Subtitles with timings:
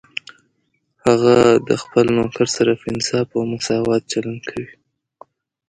[1.05, 1.35] هغه
[1.67, 4.69] د خپل نوکر سره په انصاف او مساوات چلند کوي